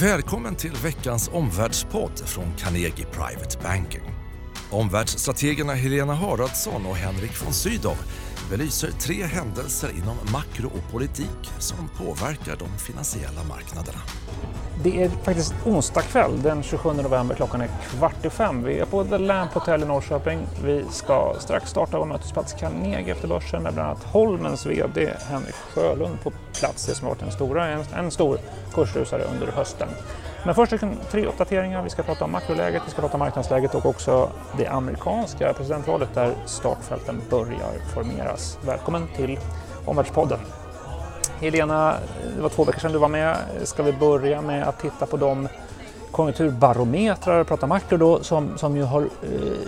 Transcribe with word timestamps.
Välkommen 0.00 0.56
till 0.56 0.72
veckans 0.72 1.30
omvärldspodd 1.32 2.18
från 2.18 2.54
Carnegie 2.56 3.06
Private 3.12 3.58
Banking. 3.62 4.02
Omvärldsstrategerna 4.70 5.74
Helena 5.74 6.14
Haraldsson 6.14 6.86
och 6.86 6.96
Henrik 6.96 7.42
von 7.44 7.52
Sydow 7.52 7.96
belyser 8.50 8.90
tre 8.90 9.24
händelser 9.24 9.90
inom 9.90 10.16
makro 10.32 10.66
och 10.66 10.92
politik 10.92 11.52
som 11.58 11.88
påverkar 11.98 12.56
de 12.56 12.68
finansiella 12.78 13.44
marknaderna. 13.48 13.98
Det 14.82 15.02
är 15.02 15.08
faktiskt 15.08 15.54
onsdag 15.64 16.02
kväll 16.02 16.42
den 16.42 16.62
27 16.62 16.92
november. 16.92 17.34
Klockan 17.34 17.60
är 17.60 17.68
kvart 17.90 18.24
i 18.24 18.30
fem. 18.30 18.64
Vi 18.64 18.78
är 18.78 18.84
på 18.84 19.04
The 19.04 19.18
Lamp 19.18 19.52
Hotel 19.52 19.82
i 19.82 19.86
Norrköping. 19.86 20.46
Vi 20.64 20.84
ska 20.90 21.36
strax 21.40 21.70
starta 21.70 21.98
vår 21.98 22.06
mötesplats 22.06 22.52
Carnegie 22.52 23.12
efter 23.12 23.28
börsen 23.28 23.62
med 23.62 23.74
bland 23.74 23.88
annat 23.88 24.04
Holmens 24.04 24.66
VD 24.66 25.12
Henrik 25.28 25.54
Sjölund 25.54 26.20
på 26.22 26.32
plats. 26.60 26.86
Det 26.86 26.94
som 26.94 27.06
har 27.06 27.14
varit 27.14 27.22
en, 27.22 27.32
stora, 27.32 27.66
en, 27.66 27.84
en 27.94 28.10
stor 28.10 28.38
kursrusare 28.74 29.22
under 29.22 29.46
hösten. 29.46 29.88
Men 30.46 30.54
först 30.54 30.72
liksom 30.72 30.92
tre 31.10 31.26
uppdateringar. 31.26 31.82
Vi 31.82 31.90
ska 31.90 32.02
prata 32.02 32.24
om 32.24 32.32
makroläget, 32.32 32.82
vi 32.86 32.90
ska 32.90 33.00
prata 33.00 33.14
om 33.14 33.18
marknadsläget 33.18 33.74
och 33.74 33.86
också 33.86 34.30
det 34.58 34.66
amerikanska 34.66 35.52
presidentvalet 35.52 36.14
där 36.14 36.34
startfälten 36.44 37.20
börjar 37.30 37.72
formeras. 37.94 38.58
Välkommen 38.66 39.08
till 39.16 39.38
Omvärldspodden. 39.84 40.38
Helena, 41.40 41.94
det 42.36 42.42
var 42.42 42.48
två 42.48 42.64
veckor 42.64 42.80
sedan 42.80 42.92
du 42.92 42.98
var 42.98 43.08
med. 43.08 43.36
Ska 43.62 43.82
vi 43.82 43.92
börja 43.92 44.42
med 44.42 44.68
att 44.68 44.80
titta 44.80 45.06
på 45.06 45.16
de 45.16 45.48
konjunkturbarometrar, 46.10 47.44
prata 47.44 47.66
makro 47.66 47.96
då, 47.96 48.22
som, 48.22 48.58
som 48.58 48.76
ju 48.76 48.82
har 48.82 49.02
eh, 49.02 49.08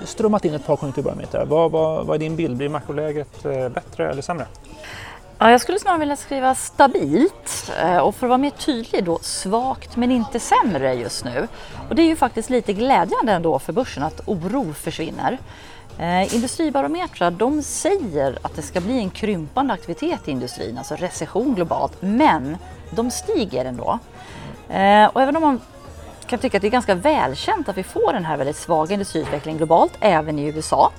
strömmat 0.04 0.44
in 0.44 0.54
ett 0.54 0.66
par 0.66 0.76
konjunkturbarometrar. 0.76 1.46
Vad, 1.46 1.70
vad, 1.70 2.06
vad 2.06 2.14
är 2.14 2.18
din 2.18 2.36
bild? 2.36 2.56
Blir 2.56 2.68
makroläget 2.68 3.44
eh, 3.44 3.68
bättre 3.68 4.10
eller 4.10 4.22
sämre? 4.22 4.46
Ja, 5.40 5.50
jag 5.50 5.60
skulle 5.60 5.78
snarare 5.78 5.98
vilja 5.98 6.16
skriva 6.16 6.54
stabilt 6.54 7.72
eh, 7.82 7.96
och 7.96 8.14
för 8.14 8.26
att 8.26 8.28
vara 8.28 8.38
mer 8.38 8.50
tydlig 8.50 9.04
då 9.04 9.18
svagt 9.22 9.96
men 9.96 10.10
inte 10.10 10.40
sämre 10.40 10.94
just 10.94 11.24
nu. 11.24 11.48
Och 11.88 11.94
det 11.94 12.02
är 12.02 12.06
ju 12.06 12.16
faktiskt 12.16 12.50
lite 12.50 12.72
glädjande 12.72 13.32
ändå 13.32 13.58
för 13.58 13.72
börsen 13.72 14.02
att 14.02 14.20
oro 14.26 14.72
försvinner. 14.72 15.38
Eh, 15.98 16.34
industribarometrar 16.34 17.30
de 17.30 17.62
säger 17.62 18.38
att 18.42 18.56
det 18.56 18.62
ska 18.62 18.80
bli 18.80 18.98
en 18.98 19.10
krympande 19.10 19.74
aktivitet 19.74 20.28
i 20.28 20.30
industrin, 20.30 20.78
alltså 20.78 20.94
recession 20.94 21.54
globalt, 21.54 22.02
men 22.02 22.56
de 22.90 23.10
stiger 23.10 23.64
ändå. 23.64 23.98
Eh, 24.68 25.04
och 25.06 25.22
även 25.22 25.36
om 25.36 25.42
man 25.42 25.60
kan 26.26 26.38
tycka 26.38 26.58
att 26.58 26.62
det 26.62 26.68
är 26.68 26.70
ganska 26.70 26.94
välkänt 26.94 27.68
att 27.68 27.78
vi 27.78 27.82
får 27.82 28.12
den 28.12 28.24
här 28.24 28.36
väldigt 28.36 28.56
svaga 28.56 28.92
industriutvecklingen 28.92 29.58
globalt, 29.58 29.92
även 30.00 30.38
i 30.38 30.46
USA. 30.46 30.92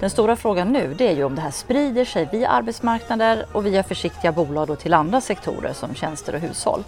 Den 0.00 0.10
stora 0.10 0.36
frågan 0.36 0.72
nu 0.72 0.94
det 0.94 1.08
är 1.08 1.12
ju 1.12 1.24
om 1.24 1.34
det 1.34 1.40
här 1.40 1.50
sprider 1.50 2.04
sig 2.04 2.28
via 2.32 2.48
arbetsmarknader 2.48 3.46
och 3.52 3.66
via 3.66 3.82
försiktiga 3.82 4.32
bolag 4.32 4.78
till 4.78 4.94
andra 4.94 5.20
sektorer 5.20 5.72
som 5.72 5.94
tjänster 5.94 6.34
och 6.34 6.40
hushåll. 6.40 6.84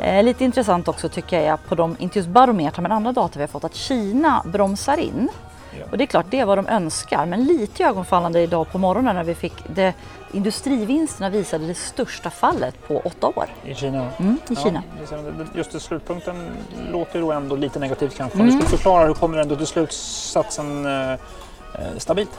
Eh, 0.00 0.24
lite 0.24 0.44
intressant 0.44 0.88
också 0.88 1.08
tycker 1.08 1.36
jag 1.36 1.46
är 1.46 1.56
på 1.56 1.74
de, 1.74 1.96
inte 1.98 2.18
just 2.18 2.28
barometrar 2.28 2.82
men 2.82 2.92
andra 2.92 3.12
data 3.12 3.38
vi 3.38 3.42
har 3.42 3.48
fått, 3.48 3.64
att 3.64 3.74
Kina 3.74 4.42
bromsar 4.46 4.96
in 4.96 5.28
och 5.90 5.98
det 5.98 6.04
är 6.04 6.06
klart, 6.06 6.26
det 6.30 6.40
är 6.40 6.44
vad 6.44 6.58
de 6.58 6.66
önskar. 6.66 7.26
Men 7.26 7.44
lite 7.44 7.84
ögonfallande 7.84 8.40
idag 8.40 8.72
på 8.72 8.78
morgonen 8.78 9.16
när 9.16 9.24
vi 9.24 9.34
fick 9.34 9.52
det, 9.74 9.94
industrivinsterna 10.32 11.30
visade 11.30 11.66
det 11.66 11.74
största 11.74 12.30
fallet 12.30 12.88
på 12.88 12.98
åtta 13.04 13.26
år. 13.26 13.46
I 13.64 13.74
Kina? 13.74 14.08
Mm, 14.18 14.38
i 14.50 14.56
Kina. 14.56 14.82
just 15.54 15.72
det, 15.72 15.80
slutpunkten 15.80 16.50
låter 16.92 17.20
då 17.20 17.32
ändå 17.32 17.56
lite 17.56 17.78
negativt 17.78 18.16
kanske. 18.16 18.38
Mm. 18.38 18.46
Om 18.46 18.46
du 18.46 18.52
skulle 18.52 18.76
förklara, 18.78 19.06
hur 19.06 19.14
kommer 19.14 19.38
ändå 19.38 19.56
till 19.56 19.66
slutsatsen 19.66 20.86
eh, 20.86 21.18
Eh, 21.74 21.98
stabilt? 21.98 22.38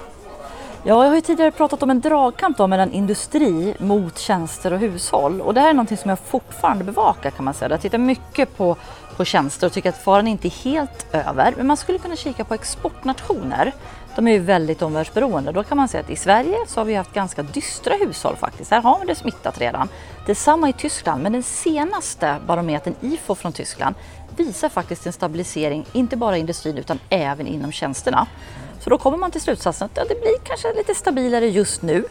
Ja, 0.85 1.03
jag 1.03 1.09
har 1.09 1.15
ju 1.15 1.21
tidigare 1.21 1.51
pratat 1.51 1.83
om 1.83 1.89
en 1.89 2.01
dragkamp 2.01 2.57
då 2.57 2.67
mellan 2.67 2.91
industri 2.91 3.75
mot 3.79 4.19
tjänster 4.19 4.73
och 4.73 4.79
hushåll 4.79 5.41
och 5.41 5.53
det 5.53 5.61
här 5.61 5.69
är 5.69 5.73
någonting 5.73 5.97
som 5.97 6.09
jag 6.09 6.19
fortfarande 6.19 6.83
bevakar 6.83 7.29
kan 7.29 7.45
man 7.45 7.53
säga. 7.53 7.71
Jag 7.71 7.81
tittar 7.81 7.97
mycket 7.97 8.57
på, 8.57 8.75
på 9.17 9.25
tjänster 9.25 9.67
och 9.67 9.73
tycker 9.73 9.89
att 9.89 9.97
faran 9.97 10.27
inte 10.27 10.47
är 10.47 10.63
helt 10.63 11.07
över. 11.11 11.53
Men 11.57 11.67
man 11.67 11.77
skulle 11.77 11.97
kunna 11.97 12.15
kika 12.15 12.43
på 12.43 12.53
exportnationer. 12.53 13.73
De 14.15 14.27
är 14.27 14.31
ju 14.31 14.39
väldigt 14.39 14.81
omvärldsberoende. 14.81 15.51
Då 15.51 15.63
kan 15.63 15.77
man 15.77 15.87
säga 15.87 16.03
att 16.03 16.09
i 16.09 16.15
Sverige 16.15 16.57
så 16.67 16.79
har 16.79 16.85
vi 16.85 16.95
haft 16.95 17.13
ganska 17.13 17.43
dystra 17.43 17.93
hushåll 17.93 18.35
faktiskt. 18.35 18.71
Här 18.71 18.81
har 18.81 18.99
vi 18.99 19.05
det 19.05 19.15
smittat 19.15 19.61
redan. 19.61 19.89
Detsamma 20.25 20.69
i 20.69 20.73
Tyskland, 20.73 21.23
men 21.23 21.31
den 21.31 21.43
senaste 21.43 22.35
barometern 22.47 22.95
IFO 23.01 23.35
från 23.35 23.53
Tyskland 23.53 23.95
visar 24.37 24.69
faktiskt 24.69 25.05
en 25.05 25.13
stabilisering, 25.13 25.85
inte 25.93 26.17
bara 26.17 26.37
i 26.37 26.39
industrin 26.39 26.77
utan 26.77 26.99
även 27.09 27.47
inom 27.47 27.71
tjänsterna. 27.71 28.27
Så 28.79 28.89
då 28.89 28.97
kommer 28.97 29.17
man 29.17 29.31
till 29.31 29.41
slutsatsen 29.41 29.85
att 29.85 29.97
ja, 29.97 30.03
det 30.09 30.21
blir 30.21 30.37
kanske 30.43 30.73
lite 30.73 30.95
stabilare 30.95 31.47
just 31.47 31.81
nu. 31.81 32.05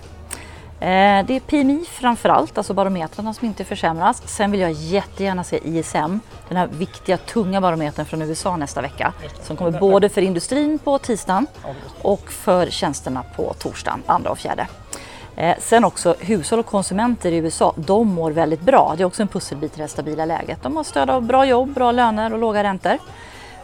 Eh, 0.82 1.26
det 1.26 1.36
är 1.36 1.40
PMI 1.40 1.84
framför 1.90 2.28
allt, 2.28 2.58
alltså 2.58 2.74
barometrarna 2.74 3.34
som 3.34 3.46
inte 3.46 3.64
försämras. 3.64 4.22
Sen 4.26 4.50
vill 4.50 4.60
jag 4.60 4.72
jättegärna 4.72 5.44
se 5.44 5.60
ISM, 5.64 6.20
den 6.48 6.56
här 6.56 6.66
viktiga 6.66 7.16
tunga 7.16 7.60
barometern 7.60 8.06
från 8.06 8.22
USA 8.22 8.56
nästa 8.56 8.80
vecka. 8.80 9.12
Som 9.42 9.56
kommer 9.56 9.80
både 9.80 10.08
för 10.08 10.22
industrin 10.22 10.78
på 10.78 10.98
tisdagen 10.98 11.46
och 12.02 12.32
för 12.32 12.66
tjänsterna 12.70 13.24
på 13.36 13.54
torsdagen, 13.58 14.02
andra 14.06 14.30
och 14.30 14.38
fjärde. 14.38 14.66
Eh, 15.36 15.56
sen 15.58 15.84
också 15.84 16.14
hushåll 16.20 16.58
och 16.58 16.66
konsumenter 16.66 17.32
i 17.32 17.36
USA, 17.36 17.74
de 17.76 18.08
mår 18.08 18.30
väldigt 18.30 18.60
bra. 18.60 18.94
Det 18.96 19.02
är 19.02 19.04
också 19.04 19.22
en 19.22 19.28
pusselbit 19.28 19.78
i 19.78 19.80
det 19.80 19.88
stabila 19.88 20.24
läget. 20.24 20.62
De 20.62 20.76
har 20.76 20.84
stöd 20.84 21.10
av 21.10 21.22
bra 21.22 21.46
jobb, 21.46 21.74
bra 21.74 21.92
löner 21.92 22.32
och 22.32 22.38
låga 22.38 22.64
räntor. 22.64 22.98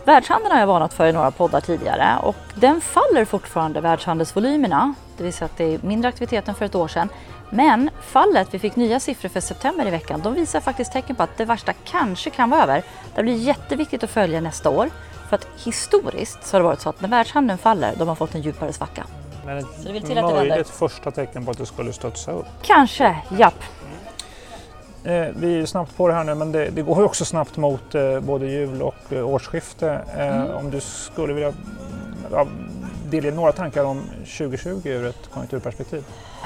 Världshandeln 0.04 0.52
har 0.52 0.60
jag 0.60 0.66
varnat 0.66 0.94
för 0.94 1.06
i 1.06 1.12
några 1.12 1.30
poddar 1.30 1.60
tidigare 1.60 2.18
och 2.22 2.36
den 2.54 2.80
faller 2.80 3.24
fortfarande 3.24 3.80
världshandelsvolymerna, 3.80 4.94
det 5.16 5.24
vill 5.24 5.32
säga 5.32 5.46
att 5.46 5.56
det 5.56 5.74
är 5.74 5.78
mindre 5.82 6.08
aktivitet 6.08 6.48
än 6.48 6.54
för 6.54 6.64
ett 6.64 6.74
år 6.74 6.88
sedan. 6.88 7.08
Men 7.50 7.90
fallet, 8.00 8.48
vi 8.50 8.58
fick 8.58 8.76
nya 8.76 9.00
siffror 9.00 9.28
för 9.28 9.40
september 9.40 9.86
i 9.86 9.90
veckan, 9.90 10.20
de 10.24 10.34
visar 10.34 10.60
faktiskt 10.60 10.92
tecken 10.92 11.16
på 11.16 11.22
att 11.22 11.36
det 11.36 11.44
värsta 11.44 11.72
kanske 11.72 12.30
kan 12.30 12.50
vara 12.50 12.62
över. 12.62 12.82
Det 13.14 13.22
blir 13.22 13.36
jätteviktigt 13.36 14.04
att 14.04 14.10
följa 14.10 14.40
nästa 14.40 14.70
år 14.70 14.90
för 15.28 15.36
att 15.36 15.46
historiskt 15.64 16.46
så 16.46 16.56
har 16.56 16.60
det 16.60 16.64
varit 16.64 16.80
så 16.80 16.88
att 16.88 17.00
när 17.00 17.08
världshandeln 17.08 17.58
faller, 17.58 17.94
de 17.98 18.08
har 18.08 18.14
fått 18.14 18.34
en 18.34 18.42
djupare 18.42 18.72
svacka. 18.72 19.04
Men 19.48 19.58
ett 19.58 20.34
möjligt 20.34 20.68
första 20.68 21.10
tecken 21.10 21.44
på 21.44 21.50
att 21.50 21.58
det 21.58 21.66
skulle 21.66 21.92
studsa 21.92 22.32
upp? 22.32 22.46
Kanske, 22.62 23.16
japp. 23.38 23.64
Eh, 25.04 25.26
vi 25.36 25.60
är 25.60 25.66
snabbt 25.66 25.96
på 25.96 26.08
det 26.08 26.14
här 26.14 26.24
nu 26.24 26.34
men 26.34 26.52
det, 26.52 26.70
det 26.70 26.82
går 26.82 27.04
också 27.04 27.24
snabbt 27.24 27.56
mot 27.56 27.94
eh, 27.94 28.20
både 28.20 28.46
jul 28.46 28.82
och 28.82 29.12
eh, 29.12 29.28
årsskifte. 29.28 30.00
Eh, 30.16 30.36
mm. 30.36 30.56
Om 30.56 30.70
du 30.70 30.80
skulle 30.80 31.32
vilja 31.32 31.52
ja, 32.32 32.46
delge 33.10 33.30
några 33.30 33.52
tankar 33.52 33.84
om 33.84 34.02
2020 34.38 34.80
ur 34.84 35.06
ett 35.06 35.30
konjunkturperspektiv? 35.32 36.04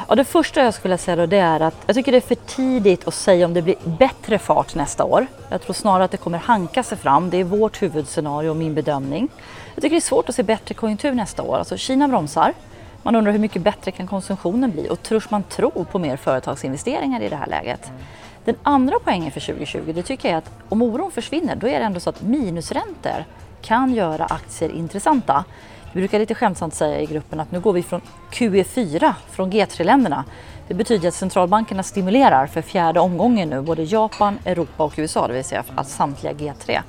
Ja, 0.09 0.15
det 0.15 0.25
första 0.25 0.65
jag 0.65 0.75
skulle 0.75 0.99
säga 0.99 1.17
då 1.17 1.27
det 1.27 1.39
är 1.39 1.61
att 1.61 1.75
jag 1.87 1.97
tycker 1.97 2.13
det 2.13 2.19
är 2.19 2.21
för 2.21 2.35
tidigt 2.35 3.09
att 3.09 3.15
säga 3.15 3.47
om 3.47 3.55
det 3.55 3.63
blir 3.63 3.77
bättre 3.85 4.39
fart 4.39 4.75
nästa 4.75 5.05
år. 5.05 5.27
Jag 5.49 5.63
tror 5.63 5.75
snarare 5.75 6.05
att 6.05 6.11
det 6.11 6.17
kommer 6.17 6.39
hanka 6.39 6.83
sig 6.83 6.99
fram. 6.99 7.31
Det 7.31 7.37
är 7.37 7.45
vårt 7.45 7.83
huvudscenario 7.83 8.51
och 8.51 8.57
min 8.57 8.75
bedömning. 8.75 9.29
Jag 9.75 9.83
tycker 9.83 9.95
det 9.95 9.99
är 9.99 10.01
svårt 10.01 10.29
att 10.29 10.35
se 10.35 10.43
bättre 10.43 10.75
konjunktur 10.75 11.13
nästa 11.13 11.43
år. 11.43 11.59
Alltså 11.59 11.77
Kina 11.77 12.09
bromsar. 12.09 12.55
Man 13.03 13.17
undrar 13.17 13.33
hur 13.33 13.39
mycket 13.39 13.63
bättre 13.63 13.91
kan 13.91 14.07
konsumtionen 14.07 14.71
bli 14.71 14.89
och 14.91 15.03
törs 15.03 15.31
man 15.31 15.43
tro 15.43 15.85
på 15.85 15.99
mer 15.99 16.17
företagsinvesteringar 16.17 17.21
i 17.21 17.29
det 17.29 17.37
här 17.37 17.47
läget? 17.47 17.91
Den 18.45 18.57
andra 18.63 18.97
poängen 19.05 19.31
för 19.31 19.41
2020 19.41 19.93
det 19.95 20.03
tycker 20.03 20.29
jag 20.29 20.35
är 20.35 20.39
att 20.39 20.51
om 20.69 20.83
oron 20.83 21.11
försvinner 21.11 21.57
då 21.57 21.69
är 21.69 21.79
det 21.79 21.85
ändå 21.85 22.01
så 22.01 22.11
att 22.11 22.23
minusräntor 22.23 23.25
kan 23.63 23.95
göra 23.95 24.25
aktier 24.25 24.71
intressanta. 24.71 25.45
Vi 25.93 26.01
brukar 26.01 26.19
lite 26.19 26.35
skämtsamt 26.35 26.75
säga 26.75 27.01
i 27.01 27.07
gruppen 27.07 27.41
att 27.41 27.53
nu 27.53 27.61
går 27.61 27.73
vi 27.73 27.83
från 27.83 28.01
QE4 28.33 29.15
från 29.31 29.53
G3-länderna. 29.53 30.25
Det 30.69 30.75
betyder 30.75 31.09
att 31.09 31.15
centralbankerna 31.15 31.83
stimulerar 31.83 32.47
för 32.47 32.63
fjärde 32.63 33.01
omgången 33.01 33.51
nu 33.51 33.61
både 33.61 33.83
Japan, 33.83 34.39
Europa 34.45 34.85
och 34.85 34.95
USA, 34.97 35.27
det 35.27 35.35
vill 35.35 35.45
säga 35.45 35.65
att 35.75 35.89
samtliga 35.89 36.33
G3. 36.33 36.81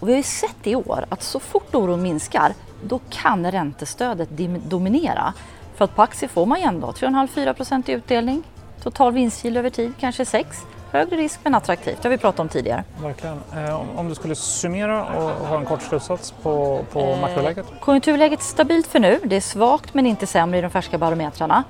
Och 0.00 0.08
vi 0.08 0.12
har 0.12 0.16
ju 0.16 0.22
sett 0.22 0.66
i 0.66 0.74
år 0.74 1.04
att 1.08 1.22
så 1.22 1.40
fort 1.40 1.74
oron 1.74 2.02
minskar 2.02 2.52
då 2.82 3.00
kan 3.10 3.50
räntestödet 3.50 4.28
dominera. 4.68 5.34
För 5.74 5.84
att 5.84 5.96
på 5.96 6.02
aktier 6.02 6.28
får 6.28 6.46
man 6.46 6.58
ju 6.60 6.64
ändå 6.64 6.90
3,5-4 6.90 7.90
i 7.90 7.92
utdelning, 7.92 8.42
total 8.82 9.12
vinstgil 9.12 9.56
över 9.56 9.70
tid 9.70 9.92
kanske 10.00 10.24
6 10.24 10.66
Högre 10.92 11.16
risk 11.16 11.40
men 11.42 11.54
attraktivt, 11.54 12.02
det 12.02 12.08
har 12.08 12.10
vi 12.10 12.18
pratat 12.18 12.40
om 12.40 12.48
tidigare. 12.48 12.84
Verkligen. 13.02 13.40
Eh, 13.56 13.98
om 13.98 14.08
du 14.08 14.14
skulle 14.14 14.34
summera 14.34 15.04
och 15.04 15.46
ha 15.46 15.58
en 15.58 15.64
kort 15.64 15.82
slutsats 15.82 16.34
på, 16.42 16.84
på 16.92 17.00
eh, 17.00 17.20
makroläget? 17.20 17.66
Konjunkturläget 17.80 18.40
är 18.40 18.44
stabilt 18.44 18.86
för 18.86 18.98
nu. 18.98 19.20
Det 19.24 19.36
är 19.36 19.40
svagt 19.40 19.94
men 19.94 20.06
inte 20.06 20.26
sämre 20.26 20.58
i 20.58 20.62
de 20.62 20.70
färska 20.70 20.98
barometrarna. 20.98 21.64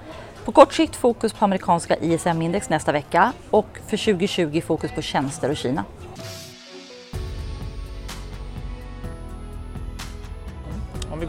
På 0.45 0.53
kort 0.53 0.73
sikt 0.75 0.97
fokus 0.97 1.33
på 1.33 1.45
amerikanska 1.45 1.97
ISM-index 1.97 2.71
nästa 2.71 2.93
vecka 2.93 3.33
och 3.51 3.79
för 3.87 3.97
2020 3.97 4.61
fokus 4.61 4.91
på 4.93 5.03
tjänster 5.03 5.51
och 5.51 5.57
Kina. 5.57 5.85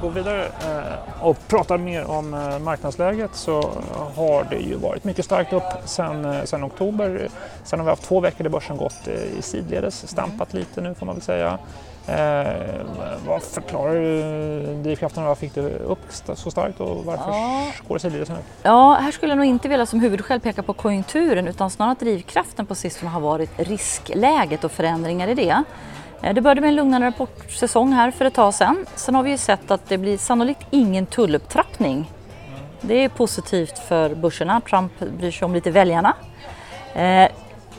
Går 0.04 0.10
vidare 0.10 0.46
eh, 0.46 1.26
och 1.26 1.48
pratar 1.48 1.78
mer 1.78 2.12
om 2.12 2.34
eh, 2.34 2.60
marknadsläget 2.60 3.36
så 3.36 3.72
har 4.16 4.48
det 4.50 4.60
ju 4.60 4.76
varit 4.76 5.04
mycket 5.04 5.26
starkt 5.26 5.54
upp 5.54 5.64
sedan, 5.86 6.26
eh, 6.26 6.44
sedan 6.44 6.64
oktober. 6.64 7.30
Sen 7.64 7.80
har 7.80 7.86
vi 7.86 7.90
haft 7.90 8.04
två 8.04 8.20
veckor 8.20 8.44
där 8.44 8.52
börsen 8.52 8.78
gått 8.78 9.08
i 9.08 9.42
sidledes, 9.42 10.10
stampat 10.10 10.54
lite 10.54 10.82
nu 10.82 10.96
får 10.96 11.06
man 11.06 11.16
väl 11.16 11.24
säga. 11.24 11.58
Eh, 12.08 12.82
vad 13.28 13.44
förklarar 13.44 13.96
du 13.96 14.82
drivkrafterna? 14.84 15.28
Vad 15.28 15.38
fick 15.38 15.56
du 15.56 15.62
upp 15.70 16.00
så 16.36 16.52
starkt 16.52 16.80
och 16.80 17.06
varför 17.06 17.32
ja. 17.32 17.72
går 17.88 17.96
det 17.96 18.00
sidledes 18.00 18.30
nu? 18.30 18.36
Ja, 18.64 18.98
här 19.02 19.12
skulle 19.12 19.32
jag 19.32 19.38
nog 19.38 19.46
inte 19.46 19.68
vilja 19.68 19.86
som 19.86 20.00
huvudskäl 20.00 20.40
peka 20.40 20.64
på 20.64 20.74
konjunkturen 20.74 21.48
utan 21.48 21.70
snarare 21.70 21.92
att 21.92 22.00
drivkraften 22.00 22.66
på 22.66 22.76
sistone 22.76 23.12
har 23.12 23.22
varit 23.22 23.50
riskläget 23.56 24.64
och 24.64 24.72
förändringar 24.72 25.28
i 25.28 25.34
det. 25.34 25.64
Eh, 26.24 26.34
det 26.34 26.42
började 26.42 26.62
med 26.62 26.68
en 26.68 26.76
lugnare 26.76 27.08
rapportsäsong 27.08 27.94
här 27.94 28.12
för 28.12 28.26
ett 28.26 28.34
tag 28.34 28.54
sedan. 28.54 28.86
Sen 28.96 29.16
har 29.16 29.24
vi 29.24 29.30
ju 29.30 29.38
sett 29.38 29.72
att 29.72 29.90
det 29.90 29.98
blir 29.98 30.18
sannolikt 30.18 30.68
ingen 30.72 31.06
tullupptrappning. 31.06 32.12
Det 32.82 33.04
är 33.04 33.10
positivt 33.10 33.80
för 33.80 34.16
börserna. 34.16 34.62
Trump 34.62 35.00
bryr 35.00 35.32
sig 35.32 35.46
om 35.46 35.54
lite 35.54 35.72
väljarna. 35.72 36.14
Eh, 36.94 37.28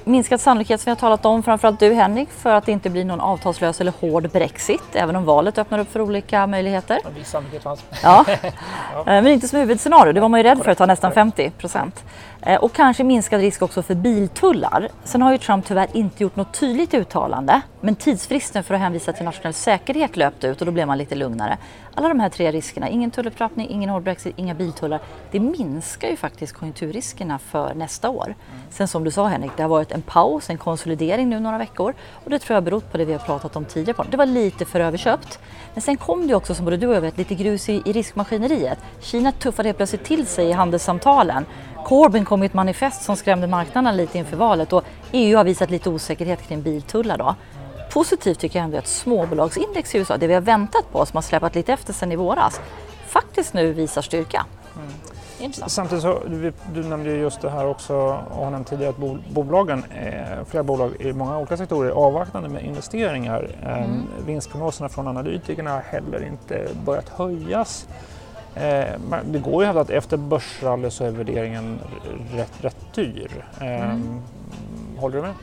minskad 0.04 0.40
sannolikhet 0.40 0.80
som 0.80 0.84
vi 0.84 0.90
har 0.90 0.96
talat 0.96 1.24
om, 1.24 1.42
framförallt 1.42 1.80
du 1.80 1.94
Henrik, 1.94 2.30
för 2.30 2.54
att 2.54 2.66
det 2.66 2.72
inte 2.72 2.90
blir 2.90 3.04
någon 3.04 3.20
avtalslös 3.20 3.80
eller 3.80 3.92
hård 4.00 4.30
Brexit, 4.30 4.82
även 4.92 5.16
om 5.16 5.24
valet 5.24 5.58
öppnar 5.58 5.78
upp 5.78 5.92
för 5.92 6.00
olika 6.00 6.46
möjligheter. 6.46 7.00
En 7.06 7.14
viss 7.14 7.30
sannolikhet 7.30 7.62
fanns. 7.62 7.84
Ja. 8.02 8.24
Eh, 8.30 9.04
men 9.04 9.26
inte 9.26 9.48
som 9.48 9.58
huvudscenario, 9.58 10.12
det 10.12 10.20
var 10.20 10.28
man 10.28 10.40
ju 10.40 10.44
rädd 10.44 10.58
för 10.64 10.70
att 10.70 10.78
ta 10.78 10.86
nästan 10.86 11.12
50 11.12 11.50
procent. 11.50 12.04
Eh, 12.42 12.56
och 12.56 12.72
kanske 12.72 13.04
minskad 13.04 13.40
risk 13.40 13.62
också 13.62 13.82
för 13.82 13.94
biltullar. 13.94 14.88
Sen 15.04 15.22
har 15.22 15.32
ju 15.32 15.38
Trump 15.38 15.66
tyvärr 15.66 15.88
inte 15.92 16.22
gjort 16.22 16.36
något 16.36 16.52
tydligt 16.52 16.94
uttalande, 16.94 17.60
men 17.84 17.94
tidsfristen 17.94 18.64
för 18.64 18.74
att 18.74 18.80
hänvisa 18.80 19.12
till 19.12 19.24
nationell 19.24 19.54
säkerhet 19.54 20.16
löpte 20.16 20.46
ut 20.46 20.60
och 20.60 20.66
då 20.66 20.72
blev 20.72 20.86
man 20.86 20.98
lite 20.98 21.14
lugnare. 21.14 21.58
Alla 21.94 22.08
de 22.08 22.20
här 22.20 22.28
tre 22.28 22.52
riskerna, 22.52 22.88
ingen 22.88 23.10
tullupptrappning, 23.10 23.68
ingen 23.70 23.90
hård 23.90 24.02
Brexit, 24.02 24.34
inga 24.38 24.54
biltullar, 24.54 25.00
det 25.30 25.40
minskar 25.40 26.08
ju 26.08 26.16
faktiskt 26.16 26.52
konjunkturriskerna 26.52 27.38
för 27.38 27.74
nästa 27.74 28.10
år. 28.10 28.34
Sen 28.70 28.88
som 28.88 29.04
du 29.04 29.10
sa 29.10 29.26
Henrik, 29.26 29.50
det 29.56 29.62
har 29.62 29.68
varit 29.68 29.92
en 29.92 30.02
paus, 30.02 30.50
en 30.50 30.58
konsolidering 30.58 31.28
nu 31.28 31.40
några 31.40 31.58
veckor 31.58 31.94
och 32.24 32.30
det 32.30 32.38
tror 32.38 32.54
jag 32.54 32.64
berott 32.64 32.92
på 32.92 32.98
det 32.98 33.04
vi 33.04 33.12
har 33.12 33.20
pratat 33.20 33.56
om 33.56 33.64
tidigare. 33.64 34.06
Det 34.10 34.16
var 34.16 34.26
lite 34.26 34.64
för 34.64 34.80
överköpt. 34.80 35.38
Men 35.74 35.82
sen 35.82 35.96
kom 35.96 36.26
det 36.26 36.34
också, 36.34 36.54
som 36.54 36.64
både 36.64 36.76
du 36.76 36.86
och 36.86 36.94
jag 36.94 37.00
vet, 37.00 37.18
lite 37.18 37.34
grus 37.34 37.68
i, 37.68 37.82
i 37.84 37.92
riskmaskineriet. 37.92 38.78
Kina 39.00 39.32
tuffade 39.32 39.68
helt 39.68 39.76
plötsligt 39.76 40.04
till 40.04 40.26
sig 40.26 40.48
i 40.48 40.52
handelssamtalen. 40.52 41.46
Corbyn 41.84 42.24
kom 42.24 42.40
med 42.40 42.46
ett 42.46 42.54
manifest 42.54 43.02
som 43.02 43.16
skrämde 43.16 43.46
marknaden 43.46 43.96
lite 43.96 44.18
inför 44.18 44.36
valet 44.36 44.72
och 44.72 44.84
EU 45.12 45.36
har 45.36 45.44
visat 45.44 45.70
lite 45.70 45.90
osäkerhet 45.90 46.42
kring 46.42 46.62
biltullar 46.62 47.18
då. 47.18 47.34
Positivt 47.94 48.38
tycker 48.38 48.58
jag 48.58 48.64
ändå 48.64 48.78
att 48.78 48.86
småbolagsindex 48.86 49.94
i 49.94 49.98
USA, 49.98 50.16
det 50.16 50.26
vi 50.26 50.34
har 50.34 50.40
väntat 50.40 50.92
på 50.92 51.06
som 51.06 51.16
har 51.16 51.22
släpat 51.22 51.54
lite 51.54 51.72
efter 51.72 51.92
sedan 51.92 52.12
i 52.12 52.16
våras, 52.16 52.60
faktiskt 53.06 53.54
nu 53.54 53.72
visar 53.72 54.02
styrka. 54.02 54.46
Mm. 54.76 55.52
Samtidigt 55.52 56.02
så, 56.02 56.22
du, 56.26 56.52
du 56.72 56.82
nämnde 56.82 57.10
ju 57.10 57.16
just 57.16 57.40
det 57.40 57.50
här 57.50 57.66
också 57.66 57.94
och 58.30 58.44
har 58.44 58.50
nämnt 58.50 58.66
tidigare 58.66 58.90
att 58.90 58.96
bo, 58.96 59.18
bolagen, 59.30 59.84
eh, 59.84 60.44
flera 60.46 60.62
bolag 60.62 61.00
i 61.00 61.12
många 61.12 61.38
olika 61.38 61.56
sektorer 61.56 61.90
är 61.90 61.92
avvaktande 61.92 62.48
med 62.48 62.64
investeringar. 62.64 63.48
Eh, 63.62 63.84
mm. 63.84 64.06
Vinstprognoserna 64.26 64.88
från 64.88 65.08
analytikerna 65.08 65.70
har 65.70 65.80
heller 65.80 66.26
inte 66.26 66.68
börjat 66.84 67.08
höjas. 67.08 67.88
Eh, 68.54 68.84
det 69.24 69.38
går 69.38 69.52
ju 69.52 69.60
att 69.60 69.66
hävda 69.66 69.80
att 69.80 69.90
efter 69.90 70.16
börsrally 70.16 70.90
så 70.90 71.04
är 71.04 71.10
värderingen 71.10 71.78
rätt, 72.32 72.52
rätt 72.60 72.94
dyr. 72.94 73.44
Eh, 73.60 73.90
mm. 73.90 74.22
Håller 74.96 75.16
du 75.16 75.22
med? 75.22 75.34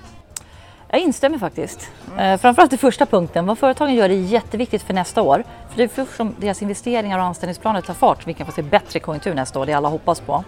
Jag 0.92 1.02
instämmer 1.02 1.38
faktiskt. 1.38 1.90
Mm. 2.18 2.40
framförallt 2.40 2.74
i 2.74 2.78
första 2.78 3.06
punkten. 3.06 3.46
Vad 3.46 3.58
företagen 3.58 3.96
gör 3.96 4.10
är 4.10 4.14
jätteviktigt 4.14 4.82
för 4.82 4.94
nästa 4.94 5.22
år. 5.22 5.44
För 5.70 5.78
det 5.78 5.84
är 5.84 5.88
först 5.88 6.16
som 6.16 6.36
deras 6.40 6.62
investeringar 6.62 7.20
och 7.20 7.26
anställningsplaner 7.26 7.82
tar 7.82 7.94
fart 7.94 8.28
vi 8.28 8.34
kan 8.34 8.46
få 8.46 8.52
se 8.52 8.62
bättre 8.62 9.00
konjunktur 9.00 9.34
nästa 9.34 9.60
år, 9.60 9.66
det 9.66 9.74
alla 9.74 9.88
hoppas 9.88 10.20
på. 10.20 10.44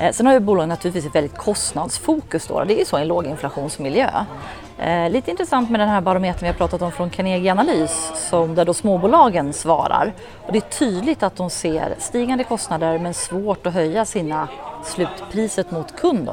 Eh, 0.00 0.12
sen 0.12 0.26
har 0.26 0.32
ju 0.32 0.40
bolagen 0.40 0.68
naturligtvis 0.68 1.06
ett 1.06 1.14
väldigt 1.14 1.36
kostnadsfokus 1.36 2.46
då. 2.46 2.64
Det 2.64 2.74
är 2.74 2.78
ju 2.78 2.84
så 2.84 2.98
i 2.98 3.02
en 3.02 3.08
låginflationsmiljö. 3.08 4.10
Eh, 4.78 5.10
lite 5.10 5.30
intressant 5.30 5.70
med 5.70 5.80
den 5.80 5.88
här 5.88 6.00
barometern 6.00 6.40
vi 6.40 6.46
har 6.46 6.54
pratat 6.54 6.82
om 6.82 6.92
från 6.92 7.10
Carnegie 7.10 7.52
Analys 7.52 8.12
som 8.14 8.54
där 8.54 8.64
då 8.64 8.74
småbolagen 8.74 9.52
svarar. 9.52 10.12
Och 10.46 10.52
det 10.52 10.58
är 10.58 10.78
tydligt 10.78 11.22
att 11.22 11.36
de 11.36 11.50
ser 11.50 11.94
stigande 11.98 12.44
kostnader 12.44 12.98
men 12.98 13.14
svårt 13.14 13.66
att 13.66 13.74
höja 13.74 14.04
sina 14.04 14.48
slutpriset 14.84 15.70
mot 15.70 16.00
kund. 16.00 16.30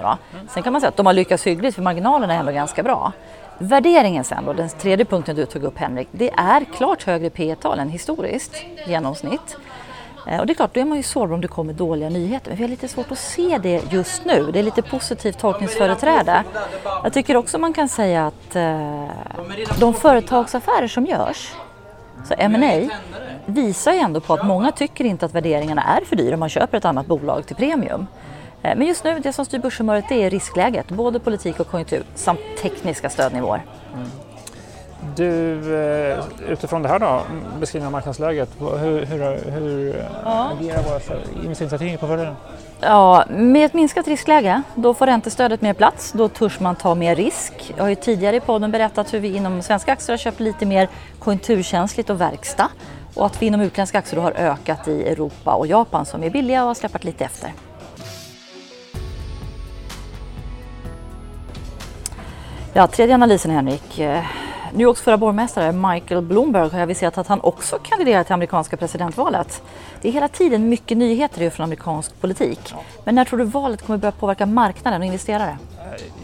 Sen 0.50 0.64
kan 0.64 0.74
man 0.74 0.81
säga 0.81 0.90
att 0.90 0.98
de 0.98 1.06
har 1.06 1.14
lyckats 1.14 1.48
hyggligt 1.48 1.75
för 1.75 1.81
marginalerna 1.81 2.34
är 2.34 2.40
ändå 2.40 2.52
ganska 2.52 2.84
bra. 2.84 3.12
Värderingen 3.58 4.24
sen 4.24 4.46
då, 4.46 4.54
den 4.54 4.69
tredje 4.69 5.06
punkten 5.06 5.36
du 5.36 5.46
tog 5.46 5.64
upp 5.64 5.78
Henrik, 5.78 6.08
det 6.12 6.30
är 6.30 6.66
klart 6.75 7.04
högre 7.04 7.30
P 7.30 7.56
tal 7.56 7.80
än 7.80 7.90
historiskt 7.90 8.56
genomsnitt. 8.86 9.58
Eh, 10.28 10.40
och 10.40 10.46
det 10.46 10.54
är 10.54 10.56
klart, 10.56 10.74
då 10.74 10.80
är 10.80 10.86
man 10.86 10.98
ju 10.98 11.04
sårbar 11.04 11.36
om 11.36 11.42
det 11.42 11.48
kommer 11.48 11.74
dåliga 11.74 12.10
nyheter. 12.10 12.50
Men 12.50 12.58
vi 12.58 12.64
har 12.64 12.70
lite 12.70 12.88
svårt 12.88 13.12
att 13.12 13.18
se 13.18 13.58
det 13.58 13.82
just 13.92 14.26
nu. 14.26 14.52
Det 14.52 14.60
är 14.60 14.64
lite 14.64 14.82
positivt 14.82 15.40
tolkningsföreträde. 15.40 16.44
Jag 17.04 17.14
tycker 17.14 17.36
också 17.36 17.58
man 17.58 17.74
kan 17.74 17.90
säga 17.90 18.28
att 18.28 18.56
eh, 18.56 19.08
de 19.80 19.94
företagsaffärer 19.94 20.88
som 20.88 21.06
görs, 21.06 21.54
så 22.26 22.34
M&A 22.38 22.90
visar 23.46 23.94
ju 23.94 24.00
ändå 24.00 24.20
på 24.20 24.34
att 24.34 24.46
många 24.46 24.72
tycker 24.72 25.06
inte 25.06 25.26
att 25.26 25.36
värderingarna 25.36 25.82
är 25.82 26.06
för 26.06 26.16
dyra 26.16 26.34
om 26.34 26.40
man 26.40 26.50
köper 26.50 26.78
ett 26.78 26.86
annat 26.86 27.06
bolag 27.06 27.46
till 27.46 27.56
premium. 27.56 28.08
Eh, 28.62 28.78
men 28.78 28.88
just 28.88 29.04
nu, 29.04 29.20
det 29.20 29.34
som 29.34 29.46
styr 29.46 29.60
börshumöret 29.60 30.12
är 30.12 30.30
riskläget, 30.30 30.90
både 30.90 31.20
politik 31.20 31.60
och 31.60 31.68
konjunktur 31.68 32.04
samt 32.16 32.40
tekniska 32.62 33.10
stödnivåer. 33.10 33.66
Mm. 33.94 34.08
Du, 35.16 35.60
eh, 35.76 36.24
utifrån 36.48 36.82
det 36.82 36.90
här 36.90 37.00
då, 37.00 37.22
beskrivningen 37.60 37.88
av 37.88 37.92
marknadsläget, 37.92 38.50
hur, 38.60 39.06
hur, 39.06 39.52
hur 39.52 39.96
ja. 40.24 40.52
agerar 40.60 40.84
våra 40.84 41.00
investeringsstrategier 41.44 41.98
på 41.98 42.08
fördelen? 42.08 42.36
Ja, 42.82 43.26
med 43.30 43.66
ett 43.66 43.74
minskat 43.74 44.08
riskläge, 44.08 44.62
då 44.76 44.94
får 44.94 45.06
räntestödet 45.06 45.62
mer 45.62 45.74
plats, 45.74 46.12
då 46.12 46.30
törs 46.30 46.60
man 46.60 46.76
ta 46.76 46.96
mer 46.96 47.16
risk. 47.16 47.74
Jag 47.76 47.84
har 47.84 47.90
ju 47.90 47.96
tidigare 47.96 48.36
i 48.36 48.40
podden 48.40 48.72
berättat 48.72 49.14
hur 49.14 49.20
vi 49.20 49.36
inom 49.36 49.62
svenska 49.62 49.92
aktier 49.94 50.14
har 50.14 50.18
köpt 50.18 50.40
lite 50.40 50.66
mer 50.66 50.90
konjunkturkänsligt 51.20 52.10
och 52.10 52.22
verkstad 52.22 52.70
och 53.16 53.26
att 53.26 53.42
vi 53.42 53.46
inom 53.46 53.62
utländska 53.62 54.00
aktier 54.00 54.22
har 54.22 54.32
ökat 54.32 54.88
i 54.88 55.08
Europa 55.08 55.54
och 55.54 55.68
Japan 55.68 56.06
som 56.06 56.24
är 56.24 56.30
billiga 56.30 56.62
och 56.62 56.68
har 56.68 56.76
släppt 56.76 57.04
lite 57.04 57.26
efter. 57.26 57.54
Ja, 62.74 62.88
tredje 62.88 63.16
analysen 63.16 63.52
Henrik. 63.52 64.00
New 64.72 64.81
Yorks 64.81 65.02
förra 65.02 65.18
borgmästare 65.18 65.72
Michael 65.72 66.22
Bloomberg 66.22 66.69
har 66.69 66.80
aviserat 66.80 67.18
att 67.18 67.28
han 67.28 67.42
också 67.42 67.80
kandiderar 67.84 68.24
till 68.24 68.34
amerikanska 68.34 68.78
presidentvalet. 68.78 69.62
Det 70.02 70.08
är 70.08 70.12
hela 70.12 70.28
tiden 70.28 70.69
mycket 70.69 70.98
nyheter 70.98 71.50
från 71.50 71.64
amerikansk 71.64 72.22
politik. 72.22 72.74
Men 73.04 73.16
när 73.16 73.25
tror 73.25 73.40
du 73.40 73.46
valet 73.46 73.86
kommer 73.86 74.00
börja 74.00 74.12
påverka 74.12 74.46
marknaden 74.46 75.02
och 75.02 75.06
investerare? 75.06 75.58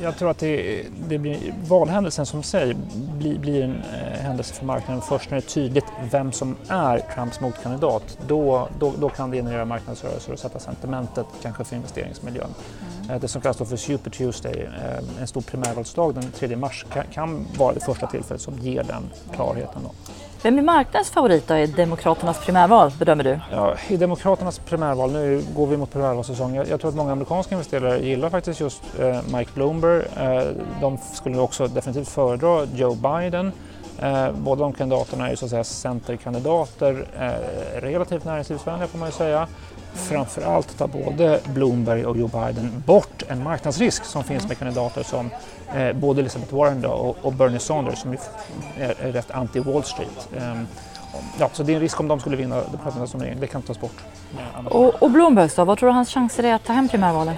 Jag 0.01 0.17
tror 0.17 0.29
att 0.29 0.39
det, 0.39 0.85
det 1.07 1.17
blir, 1.17 1.53
valhändelsen 1.67 2.25
som 2.25 2.43
sig 2.43 2.75
blir, 2.95 3.39
blir 3.39 3.63
en 3.63 3.75
eh, 3.75 4.21
händelse 4.21 4.53
för 4.53 4.65
marknaden 4.65 5.01
först 5.01 5.29
när 5.29 5.37
det 5.37 5.43
är 5.43 5.49
tydligt 5.49 5.85
vem 6.11 6.31
som 6.31 6.55
är 6.67 6.99
Trumps 7.15 7.39
motkandidat. 7.39 8.17
Då, 8.27 8.67
då, 8.79 8.93
då 8.99 9.09
kan 9.09 9.31
det 9.31 9.37
generera 9.37 9.65
marknadsrörelser 9.65 10.33
och 10.33 10.39
sätta 10.39 10.59
sentimentet 10.59 11.25
kanske 11.41 11.63
för 11.63 11.75
investeringsmiljön. 11.75 12.47
Mm. 12.81 12.92
Eh, 13.09 13.19
det 13.19 13.27
som 13.27 13.41
kallas 13.41 13.57
för 13.57 13.77
Super 13.77 14.09
Tuesday, 14.09 14.61
eh, 14.61 15.21
en 15.21 15.27
stor 15.27 15.41
primärvalsdag 15.41 16.13
den 16.13 16.31
3 16.31 16.55
mars, 16.55 16.85
kan, 16.93 17.03
kan 17.13 17.47
vara 17.57 17.73
det 17.73 17.79
första 17.79 18.07
tillfället 18.07 18.41
som 18.41 18.53
ger 18.59 18.83
den 18.83 19.09
klarheten. 19.35 19.81
Då. 19.83 19.91
Vem 20.43 20.57
är 20.57 20.61
marknadens 20.61 21.09
favorit 21.09 21.47
då 21.47 21.57
i 21.57 21.67
Demokraternas 21.67 22.45
primärval 22.45 22.91
bedömer 22.99 23.23
du? 23.23 23.39
Ja, 23.51 23.75
I 23.87 23.97
Demokraternas 23.97 24.59
primärval, 24.59 25.11
nu 25.11 25.43
går 25.55 25.67
vi 25.67 25.77
mot 25.77 25.91
primärvalssäsong, 25.91 26.55
jag, 26.55 26.67
jag 26.67 26.79
tror 26.79 26.89
att 26.89 26.95
många 26.95 27.11
amerikanska 27.11 27.55
investerare 27.55 27.99
gillar 27.99 28.29
faktiskt 28.29 28.59
just 28.59 28.81
eh, 28.99 29.19
Mike 29.33 29.51
Bloomberg. 29.53 30.03
Eh, 30.17 30.47
de 30.81 30.97
skulle 31.13 31.37
också 31.37 31.67
definitivt 31.67 32.09
föredra 32.09 32.65
Joe 32.75 32.95
Biden. 32.95 33.51
Eh, 33.99 34.31
båda 34.31 34.61
de 34.61 34.73
kandidaterna 34.73 35.25
är 35.25 35.29
ju 35.29 35.35
så 35.35 35.45
att 35.45 35.51
säga 35.51 35.63
centerkandidater, 35.63 37.07
eh, 37.19 37.81
relativt 37.81 38.25
näringslivsvänliga 38.25 38.87
får 38.87 38.97
man 38.99 39.07
ju 39.07 39.13
säga. 39.13 39.47
Framförallt 39.93 40.77
tar 40.77 40.87
både 40.87 41.39
Bloomberg 41.53 42.05
och 42.05 42.17
Joe 42.17 42.27
Biden 42.27 42.83
bort 42.85 43.23
en 43.27 43.43
marknadsrisk 43.43 44.05
som 44.05 44.23
finns 44.23 44.47
med 44.47 44.57
kandidater 44.57 45.03
som 45.03 45.29
eh, 45.75 45.93
både 45.93 46.21
Elizabeth 46.21 46.55
Warren 46.55 46.85
och, 46.85 47.17
och, 47.21 47.33
Bernie 47.33 47.59
Sanders 47.59 47.99
som 47.99 48.13
är, 48.13 48.19
är 48.77 49.11
rätt 49.11 49.31
anti-Wall 49.31 49.83
Street. 49.83 50.29
Um, 50.37 50.67
ja, 51.39 51.49
så 51.53 51.63
det 51.63 51.71
är 51.71 51.75
en 51.75 51.81
risk 51.81 51.99
om 51.99 52.07
de 52.07 52.19
skulle 52.19 52.35
vinna 52.35 52.55
det 52.99 53.07
som 53.07 53.19
det 53.39 53.47
kan 53.47 53.61
tas 53.61 53.79
bort. 53.79 54.03
Och, 54.65 55.03
och 55.03 55.11
Bloomberg 55.11 55.49
då, 55.55 55.65
vad 55.65 55.77
tror 55.77 55.89
du 55.89 55.93
hans 55.93 56.09
chanser 56.09 56.43
är 56.43 56.53
att 56.53 56.63
ta 56.63 56.73
hem 56.73 56.89
primärvalen? 56.89 57.35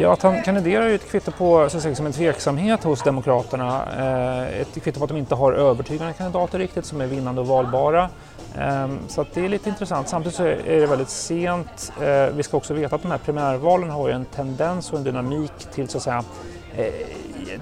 Ja, 0.00 0.12
att 0.12 0.22
han 0.22 0.42
kandiderar 0.42 0.86
är 0.86 0.94
ett 0.94 1.10
kvitto 1.10 1.32
på 1.32 1.68
så 1.70 1.76
att 1.76 1.82
säga, 1.82 1.94
som 1.94 2.06
en 2.06 2.12
tveksamhet 2.12 2.84
hos 2.84 3.02
Demokraterna. 3.02 3.84
Eh, 3.98 4.60
ett 4.60 4.82
kvitto 4.82 4.98
på 4.98 5.04
att 5.04 5.08
de 5.08 5.16
inte 5.16 5.34
har 5.34 5.52
övertygande 5.52 6.12
kandidater 6.12 6.58
riktigt 6.58 6.84
som 6.84 7.00
är 7.00 7.06
vinnande 7.06 7.40
och 7.40 7.46
valbara. 7.46 8.10
Ehm, 8.58 8.98
så 9.08 9.24
det 9.34 9.44
är 9.44 9.48
lite 9.48 9.68
intressant. 9.68 10.08
Samtidigt 10.08 10.36
så 10.36 10.44
är 10.44 10.80
det 10.80 10.86
väldigt 10.86 11.08
sent. 11.08 11.92
Eh, 12.02 12.26
vi 12.36 12.42
ska 12.42 12.56
också 12.56 12.74
veta 12.74 12.94
att 12.94 13.02
de 13.02 13.10
här 13.10 13.18
primärvalen 13.18 13.90
har 13.90 14.08
en 14.08 14.24
tendens 14.24 14.92
och 14.92 14.98
en 14.98 15.04
dynamik 15.04 15.52
till 15.72 15.88
så 15.88 15.96
att 15.96 16.02
säga 16.04 16.24
eh, 16.76 16.92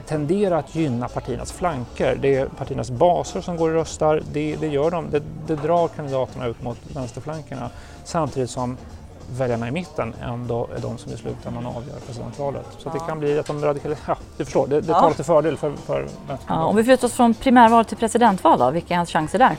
tenderar 0.07 0.59
att 0.59 0.75
gynna 0.75 1.09
partiernas 1.09 1.53
flanker. 1.53 2.19
Det 2.21 2.37
är 2.37 2.47
partiernas 2.47 2.91
baser 2.91 3.41
som 3.41 3.57
går 3.57 3.69
och 3.69 3.75
röstar, 3.75 4.23
det, 4.33 4.57
det 4.61 4.69
gör 4.69 4.91
de. 4.91 5.11
Det, 5.11 5.23
det 5.47 5.57
drar 5.57 5.89
kandidaterna 5.89 6.47
ut 6.47 6.63
mot 6.63 6.79
vänsterflankerna 6.95 7.71
samtidigt 8.05 8.51
som 8.51 8.77
väljarna 9.31 9.69
i 9.69 9.71
mitten 9.71 10.15
ändå 10.23 10.69
är 10.77 10.81
de 10.81 10.99
som 10.99 11.13
i 11.13 11.17
slutändan 11.17 11.67
avgör 11.67 11.97
presidentvalet. 12.07 12.67
Så 12.79 12.89
ja. 12.89 12.93
det 12.93 13.01
kan 13.07 13.19
bli 13.19 13.39
att 13.39 13.47
de 13.47 13.65
radikaliserar, 13.65 14.19
ja 14.19 14.25
du 14.37 14.45
förstår, 14.45 14.67
det, 14.67 14.81
det 14.81 14.89
ja. 14.89 15.01
talar 15.01 15.15
till 15.15 15.25
fördel 15.25 15.57
för, 15.57 15.73
för 15.77 16.09
ja, 16.49 16.65
Om 16.65 16.77
vi 16.77 16.85
flyttar 16.85 17.07
oss 17.07 17.13
från 17.13 17.35
primärval 17.35 17.85
till 17.85 17.97
presidentval 17.97 18.59
då, 18.59 18.71
vilka 18.71 18.95
är 18.95 18.97
hans 18.97 19.11
chanser 19.11 19.39
där? 19.39 19.57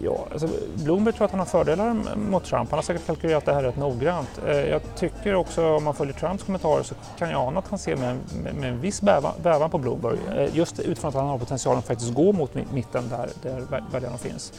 Ja, 0.00 0.26
alltså 0.32 0.48
Bloomberg 0.74 1.14
tror 1.14 1.24
att 1.24 1.30
han 1.30 1.40
har 1.40 1.46
fördelar 1.46 1.96
mot 2.16 2.44
Trump. 2.44 2.70
Han 2.70 2.78
har 2.78 2.82
säkert 2.82 3.06
kalkylerat 3.06 3.44
det 3.44 3.54
här 3.54 3.62
rätt 3.62 3.76
noggrant. 3.76 4.40
Eh, 4.46 4.56
jag 4.56 4.82
tycker 4.96 5.34
också 5.34 5.66
om 5.66 5.84
man 5.84 5.94
följer 5.94 6.14
Trumps 6.14 6.42
kommentarer 6.42 6.82
så 6.82 6.94
kan 7.18 7.30
jag 7.30 7.40
ana 7.40 7.58
att 7.58 7.68
han 7.68 7.78
ser 7.78 7.96
med, 7.96 8.16
med, 8.42 8.54
med 8.54 8.68
en 8.68 8.80
viss 8.80 9.02
bävan, 9.02 9.32
bävan 9.42 9.70
på 9.70 9.78
Bloomberg. 9.78 10.18
Eh, 10.36 10.56
just 10.56 10.80
utifrån 10.80 11.08
att 11.08 11.14
han 11.14 11.26
har 11.26 11.38
potentialen 11.38 11.78
att 11.78 11.86
faktiskt 11.86 12.14
gå 12.14 12.32
mot 12.32 12.54
mitten 12.72 13.08
där, 13.08 13.28
där 13.42 13.82
väljarna 13.92 14.18
finns. 14.18 14.52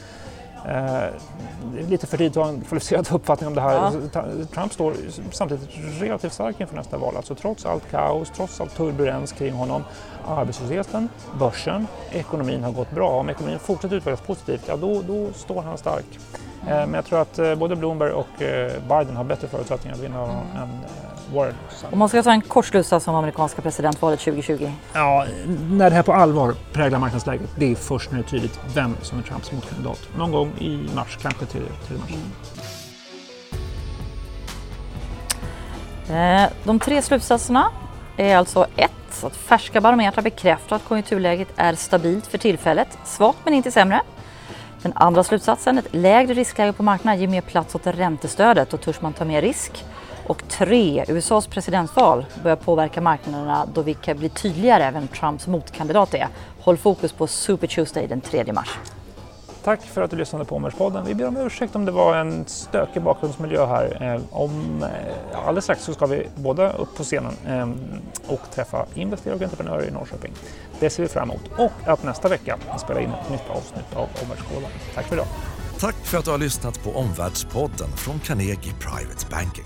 Eh, 0.65 1.09
lite 1.89 2.07
för 2.07 2.17
tidigt 2.17 2.37
att 2.37 2.43
ha 2.43 2.51
en 2.51 2.61
kvalificerad 2.61 3.07
uppfattning 3.11 3.47
om 3.47 3.55
det 3.55 3.61
här. 3.61 3.91
Ja. 4.13 4.23
Trump 4.53 4.73
står 4.73 4.93
samtidigt 5.31 5.69
relativt 5.99 6.33
stark 6.33 6.59
inför 6.59 6.75
nästa 6.75 6.97
val. 6.97 7.17
Alltså 7.17 7.35
trots 7.35 7.65
allt 7.65 7.91
kaos, 7.91 8.31
trots 8.35 8.61
all 8.61 8.67
turbulens 8.67 9.31
kring 9.31 9.53
honom, 9.53 9.83
arbetslösheten, 10.27 11.09
börsen, 11.39 11.87
ekonomin 12.11 12.63
har 12.63 12.71
gått 12.71 12.91
bra. 12.91 13.09
Om 13.09 13.29
ekonomin 13.29 13.59
fortsätter 13.59 13.95
utvecklas 13.95 14.21
positivt, 14.21 14.61
ja 14.67 14.77
då, 14.77 15.01
då 15.01 15.33
står 15.33 15.61
han 15.61 15.77
stark. 15.77 16.19
Eh, 16.61 16.67
men 16.67 16.93
jag 16.93 17.05
tror 17.05 17.21
att 17.21 17.39
eh, 17.39 17.55
både 17.55 17.75
Bloomberg 17.75 18.11
och 18.11 18.41
eh, 18.41 18.71
Biden 18.89 19.15
har 19.15 19.23
bättre 19.23 19.47
förutsättningar 19.47 19.95
att 19.95 20.03
vinna 20.03 20.23
mm. 20.23 20.35
än 20.35 20.69
Warren. 21.33 21.55
Om 21.91 21.99
man 21.99 22.09
ska 22.09 22.23
ta 22.23 22.31
en 22.31 22.41
kort 22.41 22.65
slutsats 22.65 23.07
om 23.07 23.15
amerikanska 23.15 23.61
presidentvalet 23.61 24.19
2020? 24.19 24.71
Ja, 24.93 25.25
när 25.69 25.89
det 25.89 25.95
här 25.95 26.03
på 26.03 26.13
allvar 26.13 26.53
präglar 26.73 26.99
marknadsläget, 26.99 27.49
det 27.55 27.71
är 27.71 27.75
först 27.75 28.11
när 28.11 28.17
det 28.17 28.25
är 28.25 28.29
tydligt 28.29 28.59
vem 28.75 28.95
som 29.01 29.19
är 29.19 29.23
Trumps 29.23 29.51
motkandidat. 29.51 29.99
Någon 30.17 30.31
gång 30.31 30.51
i 30.59 30.89
mars, 30.95 31.17
kanske 31.21 31.45
till, 31.45 31.65
till 31.87 31.97
mars. 31.97 32.11
Mm. 36.09 36.51
De 36.63 36.79
tre 36.79 37.01
slutsatserna 37.01 37.71
är 38.17 38.37
alltså 38.37 38.67
1. 38.75 38.91
Att 39.23 39.35
färska 39.35 39.81
barometrar 39.81 40.23
bekräftar 40.23 40.75
att 40.75 40.83
konjunkturläget 40.83 41.47
är 41.55 41.73
stabilt 41.73 42.27
för 42.27 42.37
tillfället. 42.37 42.97
Svagt 43.05 43.39
men 43.43 43.53
inte 43.53 43.71
sämre. 43.71 44.01
Den 44.81 44.93
andra 44.95 45.23
slutsatsen, 45.23 45.77
ett 45.77 45.87
lägre 45.91 46.33
riskläge 46.33 46.73
på 46.73 46.83
marknaden 46.83 47.19
ger 47.19 47.27
mer 47.27 47.41
plats 47.41 47.75
åt 47.75 47.87
räntestödet 47.87 48.73
och 48.73 48.81
törs 48.81 49.01
man 49.01 49.13
ta 49.13 49.25
mer 49.25 49.41
risk. 49.41 49.85
Och 50.27 50.47
tre, 50.47 51.05
USAs 51.07 51.47
presidentval 51.47 52.25
börjar 52.43 52.55
påverka 52.55 53.01
marknaderna 53.01 53.67
då 53.73 53.81
vi 53.81 53.93
kan 53.93 54.17
bli 54.17 54.29
tydligare 54.29 54.91
vem 54.91 55.07
Trumps 55.07 55.47
motkandidat 55.47 56.13
är. 56.13 56.27
Håll 56.59 56.77
fokus 56.77 57.11
på 57.11 57.27
Super 57.27 57.67
Tuesday 57.67 58.07
den 58.07 58.21
3 58.21 58.53
mars. 58.53 58.69
Tack 59.63 59.81
för 59.81 60.01
att 60.01 60.11
du 60.11 60.17
lyssnade 60.17 60.45
på 60.45 60.55
Omvärldspodden. 60.55 61.05
Vi 61.05 61.15
ber 61.15 61.27
om 61.27 61.37
ursäkt 61.37 61.75
om 61.75 61.85
det 61.85 61.91
var 61.91 62.15
en 62.15 62.45
stökig 62.47 63.01
bakgrundsmiljö 63.01 63.65
här. 63.65 64.13
Eh, 64.15 64.21
om, 64.31 64.83
eh, 64.83 65.47
alldeles 65.47 65.63
strax 65.63 65.83
så 65.83 65.93
ska 65.93 66.05
vi 66.05 66.27
båda 66.35 66.71
upp 66.71 66.95
på 66.95 67.03
scenen 67.03 67.33
eh, 67.47 67.69
och 68.33 68.41
träffa 68.55 68.85
investerare 68.93 69.35
och 69.35 69.41
entreprenörer 69.41 69.87
i 69.87 69.91
Norrköping. 69.91 70.33
Det 70.79 70.89
ser 70.89 71.03
vi 71.03 71.09
fram 71.09 71.29
emot. 71.29 71.41
Och 71.57 71.91
att 71.91 72.03
nästa 72.03 72.27
vecka 72.27 72.57
spela 72.79 72.99
in 72.99 73.09
ett 73.09 73.29
nytt 73.31 73.49
avsnitt 73.49 73.95
av 73.95 74.07
Omvärldspodden. 74.23 74.69
Tack 74.95 75.05
för 75.05 75.15
idag. 75.15 75.27
Tack 75.79 75.95
för 75.95 76.17
att 76.17 76.25
du 76.25 76.31
har 76.31 76.37
lyssnat 76.37 76.83
på 76.83 76.91
Omvärldspodden 76.99 77.89
från 77.95 78.19
Carnegie 78.19 78.73
Private 78.79 79.25
Banking. 79.31 79.65